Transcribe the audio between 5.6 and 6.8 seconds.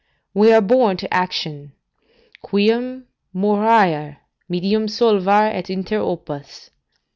inter opus."